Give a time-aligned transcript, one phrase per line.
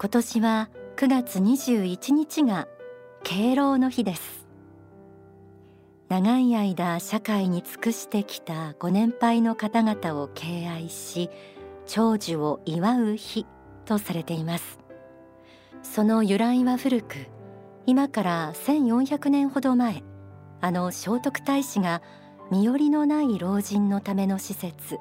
[0.00, 2.68] 今年は9月21日が
[3.24, 4.46] 敬老の日です。
[6.08, 11.30] 長い間社会に尽くしてきたご年配の方々を敬愛し
[11.86, 13.44] 長寿を祝う日
[13.86, 14.78] とされています。
[15.82, 17.26] その由来は古く
[17.84, 20.04] 今から1400年ほど前
[20.60, 22.02] あの聖徳太子が
[22.52, 25.00] 身寄りのない老人のための施設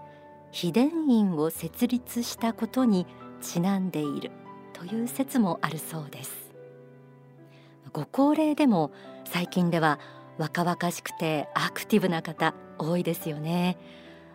[0.49, 3.05] 秘伝院を設立したことに
[3.41, 4.31] ちなんでいる。
[4.77, 6.31] という説もあるそうです。
[7.93, 8.91] ご高齢でも
[9.25, 9.99] 最近では
[10.37, 13.77] 若々しくてアクティブな方多いですよね。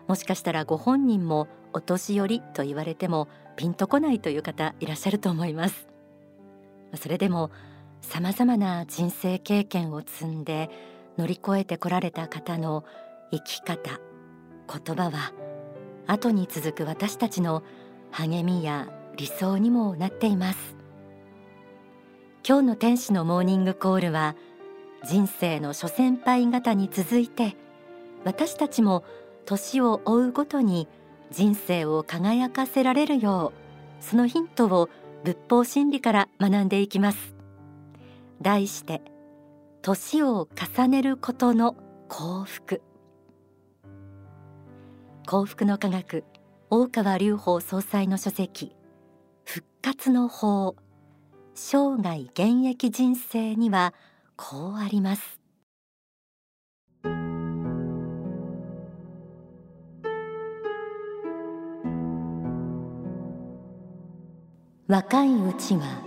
[0.07, 5.87] もしかしたらご本人もお年寄りと言われてもピンとこないという方いらっしゃると思います。
[6.95, 7.49] それでも
[8.01, 10.69] 様々な人生経験を積んで
[11.17, 12.83] 乗り越えてこられた方の
[13.31, 13.99] 生き方
[14.67, 15.33] 言葉は
[16.05, 17.63] 後に続く私たちの
[18.11, 20.75] 励みや理想にもなっています。
[22.47, 24.35] 今日の天使のモーニングコールは
[25.05, 27.55] 人生の諸先輩方に続いて
[28.25, 29.03] 私たちも
[29.45, 30.87] 年を追うごとに
[31.31, 33.53] 人生を輝かせられるよ
[34.01, 34.89] うそのヒントを
[35.23, 37.33] 仏法真理から学んでいきます。
[38.41, 39.01] 題して
[39.81, 41.75] 年を重ねることの
[42.09, 42.81] 幸福。
[45.25, 46.25] 幸福の科学
[46.69, 48.75] 大川隆法総裁の書籍
[49.85, 50.77] 活の法。
[51.55, 53.93] 生涯現役人生には
[54.37, 55.41] こうあります。
[64.87, 66.01] 若いうちは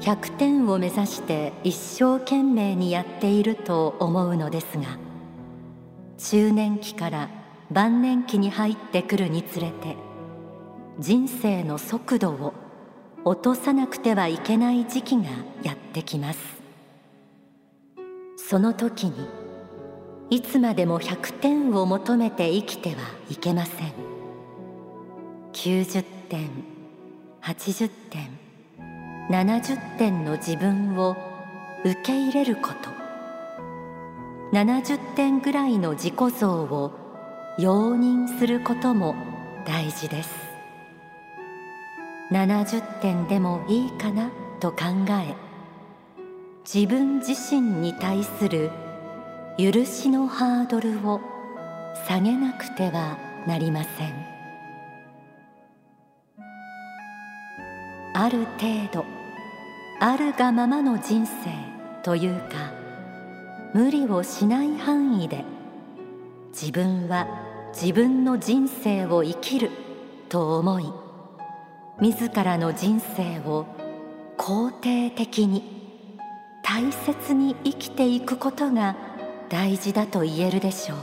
[0.00, 4.98] 100点を目指して一生懸命にやっていると思うのですが
[6.18, 7.30] 中年期から
[7.70, 9.96] 晩年期に入ってくるにつれて
[10.98, 12.65] 人生の速度を
[13.28, 15.24] 落とさなくてはいけない時期が
[15.64, 16.38] やってきます。
[18.36, 19.26] その時に
[20.30, 22.94] いつまでも100点を求めて生きては
[23.28, 23.92] いけません。
[25.54, 26.48] 90点
[27.42, 28.38] 80点
[29.28, 31.16] 70点の自分を
[31.84, 32.90] 受け入れること。
[34.56, 36.92] 70点ぐらいの自己像を
[37.58, 39.16] 容認することも
[39.66, 40.45] 大事です。
[42.30, 44.78] 70点でもいいかなと考
[45.10, 45.34] え
[46.64, 48.70] 自分自身に対する
[49.58, 51.20] 許しのハードルを
[52.06, 53.16] 下げなくては
[53.46, 54.36] なりません。
[58.18, 59.04] ある程度
[60.00, 61.32] あるがままの人生
[62.02, 62.72] というか
[63.74, 65.44] 無理をしない範囲で
[66.48, 67.28] 自分は
[67.74, 69.70] 自分の人生を生きる
[70.30, 71.05] と思い
[71.98, 73.66] 自らの人生を
[74.36, 75.64] 肯定的に
[76.62, 78.96] 大切に生きていくことが
[79.48, 80.98] 大事だと言えるでしょう。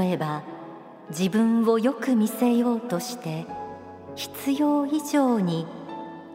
[0.00, 0.42] 例えば
[1.10, 3.46] 自分をよく見せようとして
[4.16, 5.66] 必要以上に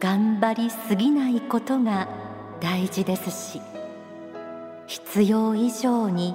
[0.00, 2.08] 頑張りすぎないことが
[2.60, 3.60] 大事ですし
[4.86, 6.34] 必要以上に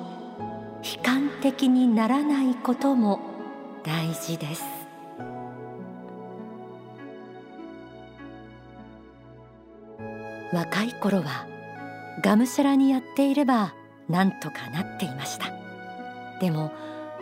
[0.83, 3.19] 悲観的にならないことも
[3.83, 4.76] 大事です。
[10.53, 11.47] 若い頃は
[12.21, 13.73] がむしゃらにやっていれば
[14.09, 15.51] なんとかなっていました。
[16.39, 16.71] でも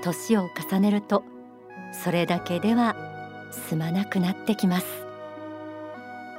[0.04, 1.24] 年を重ねると
[1.92, 2.96] それだけでは
[3.52, 4.86] 済まなくなってきます。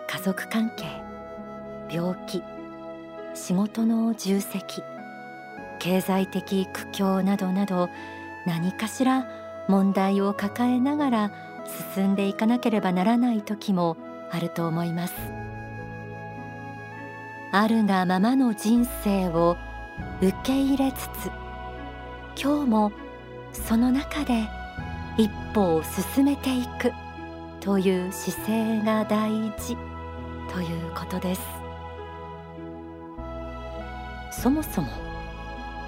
[0.08, 0.84] 家族関係
[1.94, 2.42] 病気
[3.34, 4.82] 仕事の重責
[5.78, 7.88] 経済的苦境などなど
[8.46, 9.26] 何かしら
[9.68, 11.32] 問題を抱えながら
[11.94, 13.96] 進んでいかなければならない時も
[14.30, 15.45] あると思います。
[17.58, 19.56] あるがままの人生を
[20.20, 21.30] 受け入れつつ
[22.38, 22.92] 今日も
[23.50, 24.46] その中で
[25.16, 25.82] 一歩を
[26.14, 26.92] 進めていく
[27.60, 29.74] という姿勢が大事
[30.52, 31.40] ということです。
[34.30, 34.88] そもそも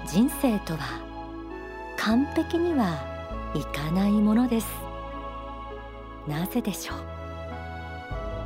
[0.07, 0.79] 人生とは
[1.97, 2.97] 完璧には
[3.53, 4.67] いかないものです。
[6.27, 6.97] なぜでしょう？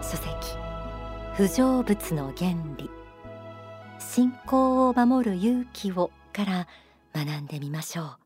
[0.03, 0.27] 書籍
[1.35, 2.89] 不成仏の原理。
[3.99, 6.67] 信仰を守る勇気をから
[7.13, 8.23] 学んでみましょう。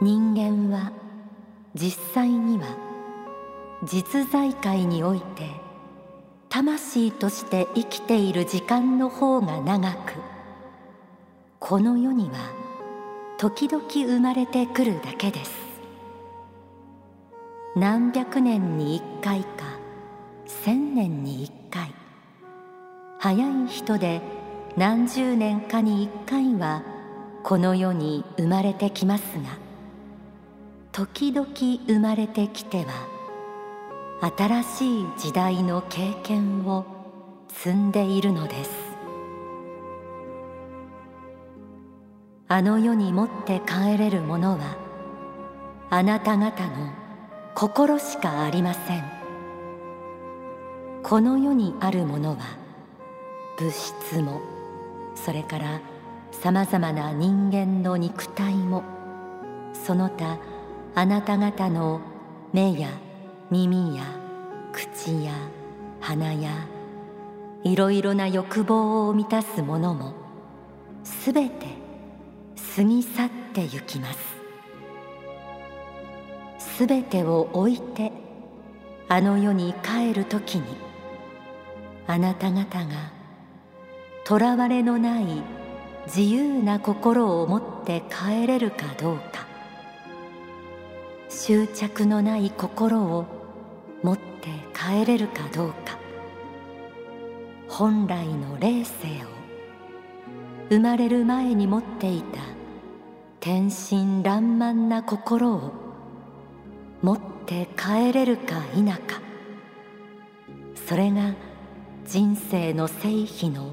[0.00, 0.92] 人間は
[1.74, 2.66] 実際には
[3.84, 5.50] 実在界において
[6.48, 10.14] 魂として生きている時間の方が長く
[11.58, 12.57] この世には
[13.38, 15.52] 時々生まれてくるだけです。
[17.76, 19.78] 何百年に一回か
[20.46, 21.94] 千年に一回。
[23.20, 24.20] 早い人で
[24.76, 26.82] 何十年かに一回は
[27.44, 29.58] この世に生まれてきますが
[30.90, 36.84] 時々生まれてきては新しい時代の経験を
[37.48, 38.87] 積んでいるのです。
[42.50, 44.76] あの世に持って帰れるものは
[45.90, 46.90] あなた方の
[47.54, 49.18] 心しかありません。
[51.02, 52.38] この世にあるものは
[53.58, 54.40] 物質も
[55.14, 55.80] それから
[56.32, 58.82] さまざまな人間の肉体も
[59.72, 60.38] その他
[60.94, 62.00] あなた方の
[62.52, 62.88] 目や
[63.50, 64.04] 耳や
[64.72, 65.32] 口や
[66.00, 66.50] 鼻や
[67.64, 70.14] いろいろな欲望を満たすものも
[71.04, 71.87] すべて
[72.78, 74.20] 過ぎ去ってゆきます。
[76.60, 78.12] すべてを置いて
[79.08, 80.76] あの世に帰るときに
[82.06, 83.10] あなた方が
[84.24, 85.42] とらわれのない
[86.06, 89.48] 自由な心を持って帰れるかどうか。
[91.28, 93.26] 執着のない心を
[94.04, 95.98] 持って帰れるかどうか。
[97.68, 99.26] 本来の霊性を
[100.68, 102.57] 生まれる前に持っていた
[103.50, 105.72] 天真爛漫な心を
[107.00, 109.22] 持って帰れるか否か。
[110.86, 111.34] それが
[112.04, 113.72] 人生の成否の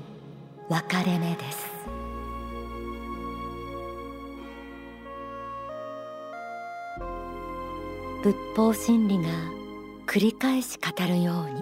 [0.70, 1.68] 分かれ目です。
[8.24, 9.28] 仏法真理が
[10.08, 11.62] 繰り返し語るように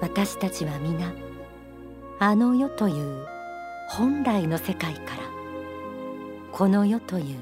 [0.00, 1.12] 私たちは皆
[2.18, 3.24] あの世という
[3.88, 5.39] 本来の世界から
[6.52, 7.38] この世という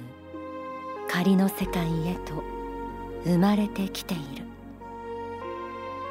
[1.09, 2.43] 仮の世界へと
[3.25, 4.45] 生まれてきている。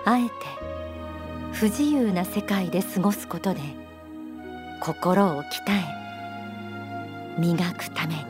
[0.06, 0.32] あえて
[1.54, 3.60] 不自由な世界で過ごすことで
[4.82, 8.26] 心を鍛え磨くために。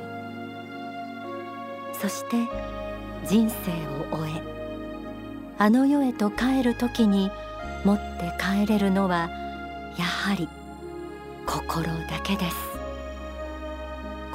[1.93, 2.37] そして
[3.25, 3.71] 人生
[4.15, 4.41] を終え
[5.57, 7.31] あの世へと帰る時に
[7.83, 9.29] 持って帰れるのは
[9.97, 10.47] やはり
[11.45, 12.66] 心だけです。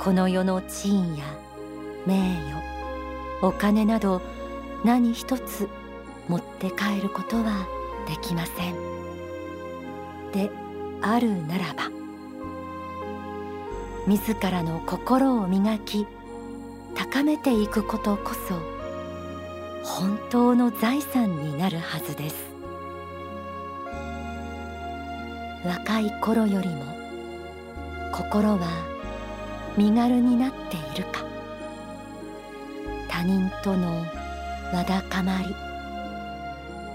[0.02, 1.24] この世の地位や
[2.06, 2.16] 名
[2.50, 2.60] 誉
[3.40, 4.20] お金など
[4.84, 5.68] 何一つ
[6.26, 7.68] 持って帰ることは
[8.08, 8.74] できません。
[10.32, 10.50] で
[11.02, 11.88] あるならば
[14.08, 16.08] 自らの心を磨き
[16.96, 18.54] 高めていくことこそ
[19.84, 22.36] 本当の財産になるはずです。
[25.64, 26.82] 若い頃よりも
[28.12, 28.91] 心は
[29.76, 31.24] 身軽になっているか。
[33.08, 34.00] 他人との
[34.72, 35.54] わだかまり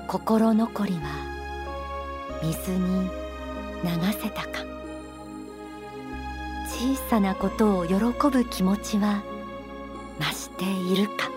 [0.07, 1.27] 心残りは
[2.43, 3.09] 水に
[3.83, 4.65] 流せたか。
[6.67, 7.95] 小さなことを喜
[8.29, 9.23] ぶ気持ちは
[10.19, 11.29] 増しているか。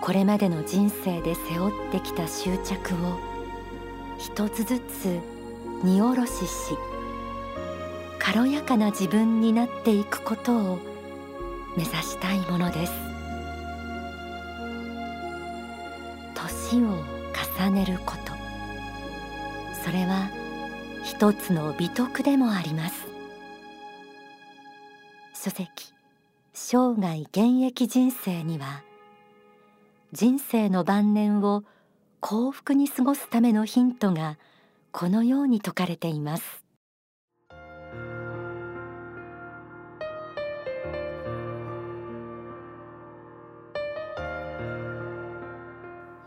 [0.00, 3.20] これまでの人生で背負ってきた執着を
[4.18, 5.20] 一つずつ
[5.84, 6.76] 荷下ろしし
[8.24, 10.78] 軽やかな自分になっていくことを
[11.76, 12.92] 目指したいものです。
[16.70, 17.02] 年を
[17.58, 18.32] 重ねること。
[19.84, 20.30] それは
[21.02, 23.06] 一つの美徳でもあります。
[25.34, 25.92] 書籍。
[26.54, 28.84] 生涯現役人生には
[30.12, 31.64] 人生の晩年を
[32.20, 34.38] 幸福に過ごすためのヒントが
[34.92, 36.61] このように説かれています。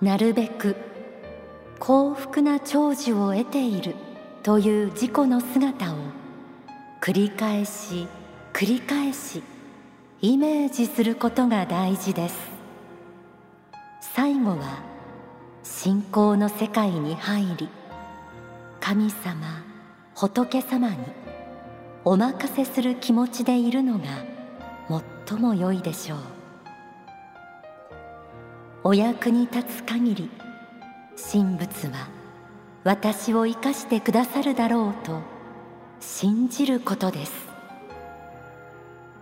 [0.02, 0.76] なるべく
[1.80, 3.96] 幸福な長寿を得ている
[4.44, 5.98] という自己の姿を
[7.02, 8.08] 繰り返し
[8.54, 9.42] 繰り返し
[10.22, 12.36] イメージすることが大事です。
[14.02, 14.84] 最後は
[15.64, 17.70] 信仰の世界に入り
[18.80, 19.64] 神様
[20.14, 20.98] 仏様に
[22.06, 24.06] お任せする気持ちでいるのが
[25.28, 26.35] 最も良いでしょう。
[28.88, 30.30] お役に立つ限り
[31.32, 32.08] 神仏は
[32.84, 35.22] 私を生かしてくださるだろうと
[36.00, 37.34] 信じることです。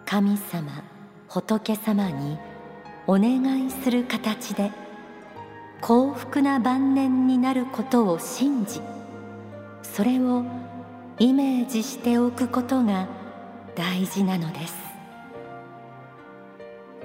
[0.05, 0.83] 神様
[1.29, 2.37] 仏様に
[3.07, 4.69] お願いする形で
[5.79, 8.81] 幸福な晩年になることを信じ
[9.81, 10.43] それを
[11.19, 13.07] イメージしておくことが
[13.75, 14.75] 大事なのです。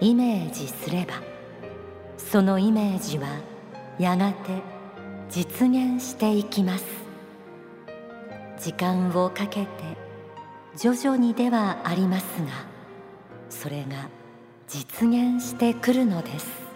[0.00, 1.37] イメージすれば
[2.18, 3.28] そのイメージは
[3.98, 4.62] やがて
[5.30, 6.84] 実現していきます。
[8.60, 9.68] 時間をかけて
[10.76, 12.48] 徐々にではありますが
[13.48, 14.08] それが
[14.66, 16.68] 実現してくるのです。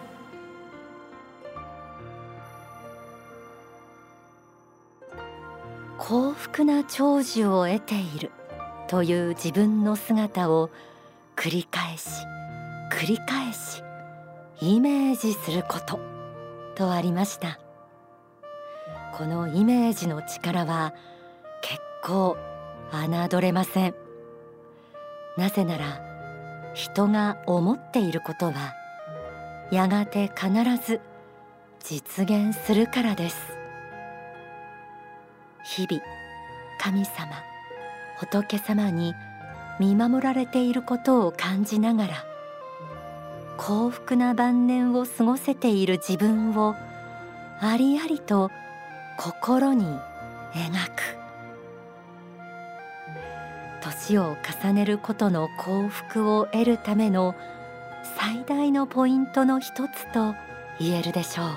[5.99, 8.31] 幸福な長寿を得ている
[8.87, 10.69] という自分の姿を
[11.35, 12.09] 繰り返し
[12.91, 13.82] 繰り返し
[14.65, 15.99] イメージすること
[16.75, 17.59] とありました。
[19.13, 20.93] このイメージの力は
[21.61, 22.37] 結構
[22.91, 23.95] 侮れません。
[25.37, 26.01] なぜなら
[26.73, 28.73] 人が思っていることは
[29.69, 30.49] やがて必
[30.81, 31.01] ず
[31.81, 33.57] 実現するからです。
[35.65, 36.01] 日々
[36.79, 37.13] 神様
[38.17, 39.13] 仏様に
[39.77, 42.32] 見守られていることを感じながら
[43.57, 46.75] 幸福な晩年を過ごせている自分を
[47.59, 48.49] ありありと
[49.17, 49.85] 心に
[50.53, 51.23] 描く。
[53.81, 57.35] 年を重ねることの幸福を得るための
[58.17, 60.35] 最大のポイントの一つと
[60.79, 61.47] 言えるでしょう。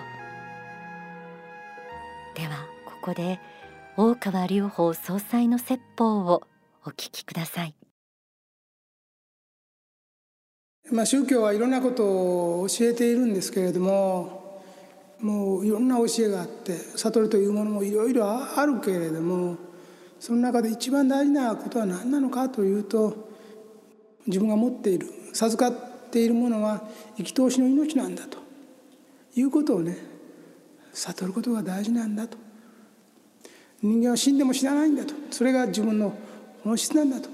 [2.36, 3.40] ではここで
[3.96, 6.42] 大川隆法総裁の説法を
[6.84, 7.74] お聞きください。
[10.92, 14.62] まあ、宗教はいろんなことを教えているんですけれども
[15.20, 19.56] もういろんな教えがあって悟りというものもいろいろあるけれども
[20.20, 23.28] その中で一番大事なことは何なのかというと
[24.26, 26.82] 自分が持っている授かっているものは
[27.16, 28.46] 生き通しの命なんだと。
[29.36, 29.98] いうことをね
[30.94, 32.38] 悟ることが大事なんだと。
[33.82, 35.12] 人間は死んでも死なないんだと。
[35.30, 36.16] それが自分の
[36.64, 37.28] 本質なんだと。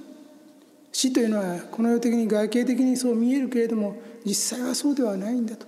[0.92, 5.66] 死というのはこの世的に外形的にそう見えるけれども実際はそうではないんだと。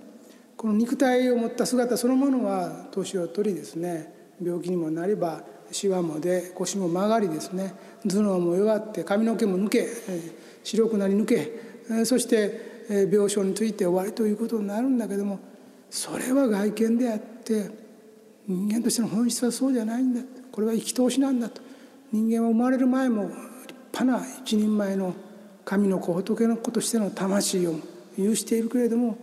[0.55, 4.13] この肉体を持った姿そのものは年を取りですね。
[4.41, 7.73] 病気にもなればしわもで腰も曲がりですね。
[8.07, 9.87] 頭脳も弱って髪の毛も抜け
[10.63, 15.39] 白くなり抜けそして病床について終わりということになるんだけども
[15.89, 17.69] それは外見であって
[18.47, 20.21] 人間としての本質はそうじゃないんだ。
[20.51, 21.61] これは生き通しなんだと。
[22.11, 23.29] 人間は生まれる前も
[23.95, 25.15] 立派な一人前の
[25.63, 27.75] 神の子仏の子としての魂を
[28.17, 29.17] 有しているけれども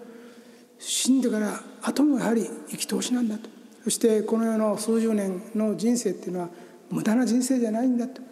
[0.79, 3.51] 死んでから後もやはり生き通しなんだと。
[3.85, 6.49] そしてこの世の数十年の人生っていうのは
[6.91, 8.23] 無駄な人生じゃないんだと、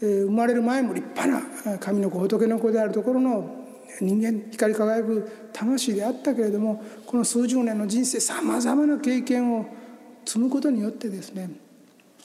[0.00, 3.66] えー、生まれる前も立派な神の子仏の子であるところの
[4.00, 9.66] 人間光り輝く魂であったけれどもこの数十年の人生さまざまな経験を
[10.24, 11.50] 積むことによってですね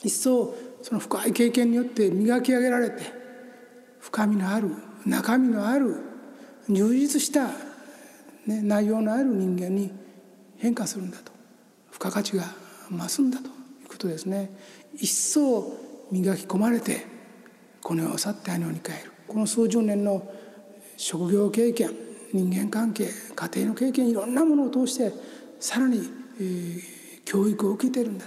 [0.02, 3.15] 一層その深い経験によって磨き上げられて
[4.00, 4.70] 深みのある
[5.04, 5.96] 中身のある
[6.68, 7.48] 充実した、
[8.46, 9.92] ね、内容のある人間に
[10.58, 11.32] 変化するんだと。
[11.92, 12.44] 付加価値が
[12.90, 13.52] 増すんだという
[13.88, 14.50] ことですね。
[14.94, 15.72] 一層
[16.10, 17.06] 磨き込まれて
[17.82, 19.12] この世を去ってあの世に帰る。
[19.28, 20.28] この数十年の
[20.96, 21.90] 職業経験
[22.32, 25.12] 人間関係家庭の経験いろんなものを通して
[25.60, 26.08] さらに、
[26.40, 26.80] えー、
[27.24, 28.26] 教育を受けてるんだ。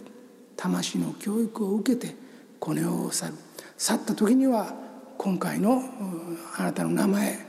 [0.55, 2.15] 魂の教育を受けて
[2.59, 3.33] この世を去る。
[3.77, 4.73] 去った時には
[5.19, 5.83] 今回の
[6.57, 7.45] あなたの名前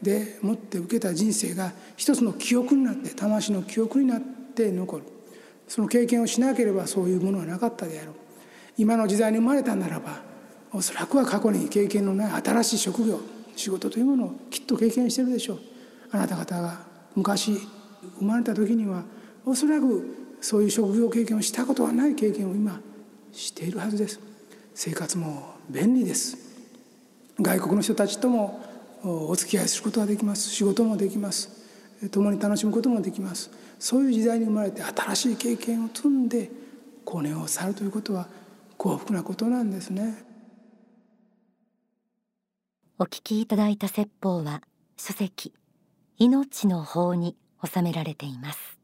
[0.00, 5.02] でもって受けた人生が一つの記憶になって魂の記憶になって残る。
[5.68, 8.14] その経験をしなければそういうものはなかったであろう。
[8.78, 10.22] 今の時代に生まれたならば
[10.72, 13.20] おそらくは過去に経験のない新しい職業
[13.56, 15.60] 仕事というものをきっと経験してるでしょう。
[16.12, 16.80] あなた方が
[17.14, 17.58] 昔
[18.20, 19.04] 生まれた時には
[19.44, 22.80] おそらくそういう職業経験をしたことはない経験を今
[23.32, 24.18] しているはずです。
[24.74, 26.51] 生活も便利です。
[27.42, 28.60] 外国の人たちとも
[29.02, 30.48] お付き合いすることができます。
[30.50, 31.50] 仕事もできます。
[32.10, 33.50] 共に楽しむこともできます。
[33.78, 36.50] そういう時代に生まれて新しい経験を積んで
[37.04, 38.28] この世を去るということは
[38.78, 40.24] 幸福なことなんですね。
[42.98, 44.62] お聞きいただいた説法は
[44.96, 45.52] 書籍
[46.18, 48.78] 命の法に収められています。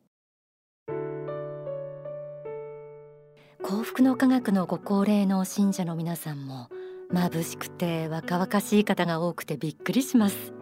[3.62, 6.70] 幸福の科学のご高齢の信者の皆さんも
[7.12, 10.52] 眩しくて若々しい方が多くてびっくりします。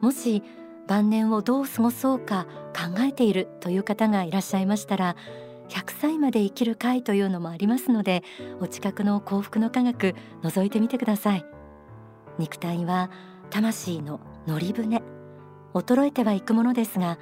[0.00, 0.42] もし
[0.86, 5.16] 晩年をどう過ごそうか考えているという方がいらっしゃいましたら
[5.68, 8.22] 100歳まで生きる会というのもありますので
[8.60, 11.44] お近くの幸福の科学覗いてみてください。
[12.38, 13.10] 肉体は
[13.50, 15.02] 魂の乗り船。
[15.74, 17.18] 衰えてはいくものですが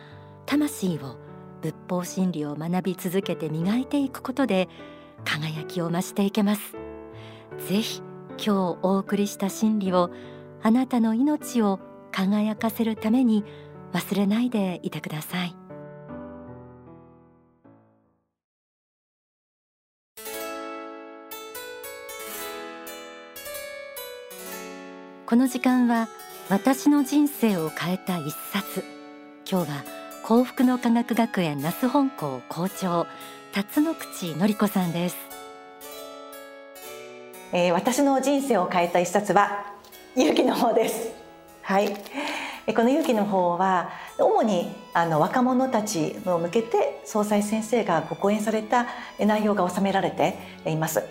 [0.46, 1.16] 魂を
[1.62, 4.68] 仏法真理を学び続けて磨いていくことで
[5.24, 6.76] 輝きを増していけます。
[7.68, 8.02] ぜひ
[8.38, 8.50] 今日
[8.82, 10.10] お送りした真理を
[10.62, 11.80] あなたの命を
[12.12, 13.44] 輝かせるために
[13.92, 15.56] 忘れないでいてください。
[25.26, 26.08] この時間は
[26.48, 28.84] 私の人生を変えた一冊。
[29.50, 29.84] 今日は
[30.22, 33.06] 幸福の科学学園那須本校校長
[33.52, 35.16] 辰野口のり子さんです、
[37.56, 39.72] えー、私の人生を変えた一冊は
[40.14, 41.08] 勇気の方です。
[41.62, 41.88] はい。
[41.88, 48.86] この勇気の方は主にあの若者たちを向けて総裁先生がご講演された
[49.18, 50.36] 内容が収められて
[50.66, 51.02] います。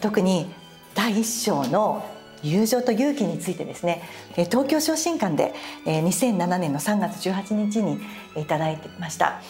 [0.00, 0.52] 特に
[0.96, 2.04] 第一章の
[2.42, 4.02] 友情と勇気についてですね
[4.34, 5.54] 東京昇進館で
[5.84, 8.00] 2007年の3月18日に
[8.34, 9.40] いただいてました。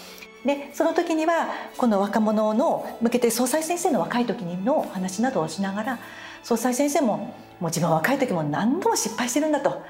[0.44, 5.98] でその時にはこの若者の向けて総裁先生の若い時の話などをしながら
[6.42, 9.82] 総裁先生ももう自分は若い時も何度も失敗してるんだと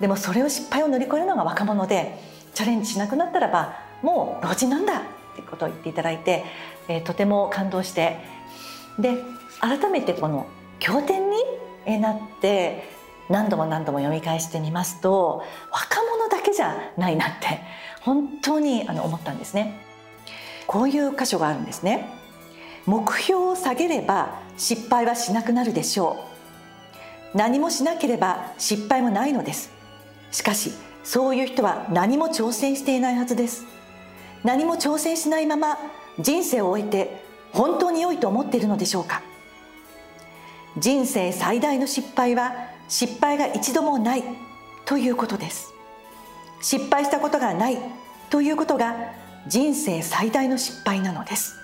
[0.00, 2.18] でもそれを失敗を乗り越えるのが若者で
[2.54, 5.02] チャレンジしなくなったらばもう老人なんだっ
[5.34, 6.44] ていうことを言っていただいて、
[6.88, 8.18] えー、とても感動して
[8.98, 9.16] で
[9.60, 10.46] 改めてこの
[10.78, 12.84] 経典になって
[13.28, 17.60] 何度も何度も読み返してみますと若者だけじゃないなって
[18.00, 19.80] 本当にあの思ったんですね。
[20.66, 22.08] こういう箇所があるんですね。
[22.86, 26.24] 目標を下げれば失敗はしなくなるでしょ
[27.34, 27.38] う。
[27.38, 29.70] 何もしなければ失敗もないのです。
[30.30, 30.72] しかし
[31.04, 33.64] そういう人は何も挑戦していないはずです。
[34.44, 35.78] 何も挑戦しないまま
[36.18, 37.22] 人生を終えて
[37.52, 39.22] 本当に良いと思っているのでしょうか
[40.76, 42.54] 人生最大の失敗は
[42.88, 44.24] 失敗が一度もない
[44.84, 45.72] ということです
[46.60, 47.78] 失敗したことがない
[48.30, 48.96] ということが
[49.46, 51.56] 人生最大の失敗なのです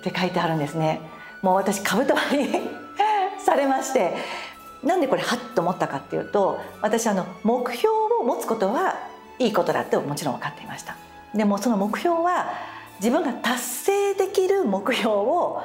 [0.00, 1.00] って書いてあるんですね
[1.42, 2.60] もう私かぶと割り
[3.44, 4.14] されまして
[4.82, 7.88] なんでこれハッと思ったかっていうと私あの目標
[8.20, 8.96] を持つことは
[9.38, 10.96] いいことだってもちろん分かっていました
[11.34, 12.50] でもその目標は
[12.98, 15.62] 自分が達成できる目標を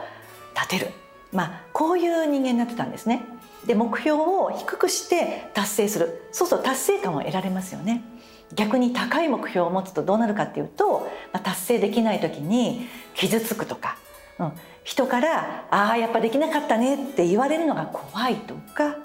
[0.56, 0.92] 立てる
[1.36, 3.24] まあ、こういう人間になってたんですね。
[3.68, 8.04] で目標を低くして達成するそうすると達成感を得られますよね。
[8.54, 13.98] 逆に高い目標を持つとどうなるかっていうと、まあ、達成できない時に傷つくとか、
[14.40, 14.52] うん、
[14.84, 18.98] 人から「ああやっぱできなかったね」って言われるのが怖いとか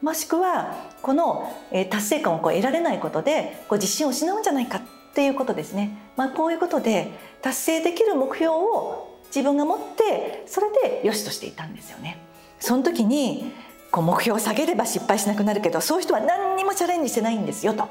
[0.00, 1.56] もしくはこの、
[1.90, 4.82] 達成感をこう得られないことでこう自信を失うんじゃないかっ
[5.14, 5.96] ていうことですね。
[6.16, 12.18] まあ、こういうことで達成できる目標を自分が持ってそれでよしとしていたんですよね。
[12.58, 13.52] その時に
[13.90, 17.84] こう目標を下げれば失敗しなくなるけどそういう人は何にもチャレンジしてないんですよと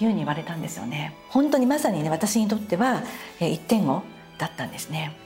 [0.00, 1.14] いうふうに言われたんですよね。
[1.28, 3.02] 本当にまさにね私にとっては
[3.40, 4.02] 一点を
[4.38, 5.16] だったんですね。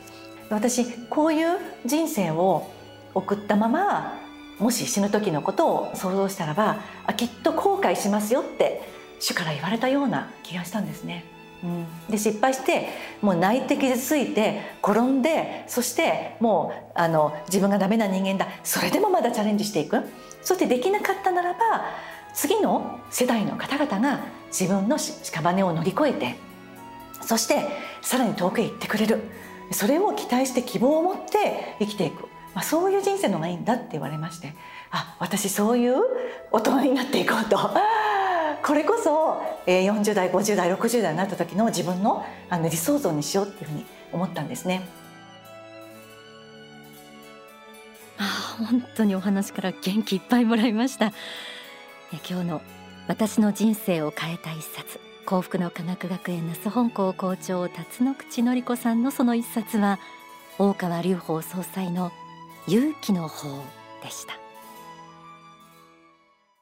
[0.50, 2.70] 私こういう人生を
[3.14, 4.18] 送ったまま
[4.58, 8.82] もし死ぬ時のことを想像したらばあきっと後悔しますよって
[9.20, 11.24] 主から言われたような気がしたんですね。
[11.62, 12.88] うん、で失敗して
[13.20, 18.48] もう泣いて傷ついて転んでそしてもうあの自分がダメな人間だ。
[18.62, 20.02] それでもまだチャレンジしていく。
[20.42, 21.58] そしてできなかったならば
[22.32, 26.36] 次の世代の方々が自分の屍を乗り越えて
[27.20, 27.66] そして
[28.02, 29.22] さらに遠くへ行ってくれる。
[29.70, 32.22] それを期待して希望を持って生きていく、
[32.54, 34.54] まあ、そういう人生の方がいいんだって言われまして
[34.90, 35.96] あ私そういう
[36.50, 37.58] 大人になっていこうと。
[38.60, 44.82] これこそ40代50代60代になった時の自分のあの理想像にしようっていうふうに思ったんですね。
[48.18, 51.12] あ本当にお話から元気いっぱいもらいました
[52.28, 52.62] 今日の
[53.06, 59.98] 私の人生を変えた一冊幸福の科学学園那須本校校長辰野口典子さんのその一冊は
[60.58, 62.12] 大川隆法総裁の
[62.66, 63.62] 勇気の法
[64.02, 64.47] でした。